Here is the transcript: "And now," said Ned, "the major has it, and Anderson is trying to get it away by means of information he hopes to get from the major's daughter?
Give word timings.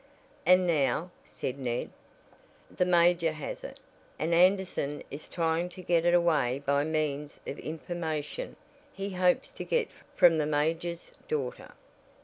"And 0.47 0.65
now," 0.65 1.11
said 1.23 1.59
Ned, 1.59 1.91
"the 2.75 2.85
major 2.85 3.33
has 3.33 3.63
it, 3.63 3.79
and 4.17 4.33
Anderson 4.33 5.03
is 5.11 5.27
trying 5.27 5.69
to 5.69 5.83
get 5.83 6.07
it 6.07 6.15
away 6.15 6.63
by 6.65 6.83
means 6.83 7.39
of 7.45 7.59
information 7.59 8.55
he 8.91 9.11
hopes 9.11 9.51
to 9.51 9.63
get 9.63 9.89
from 10.15 10.39
the 10.39 10.47
major's 10.47 11.11
daughter? 11.27 11.73